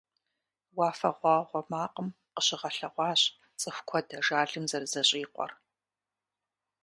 [0.77, 3.21] «Уафэгъуагъуэ макъым» къыщыгъэлъэгъуащ
[3.59, 5.51] цӀыху куэд ажалым зэрызэщӀикъуэр.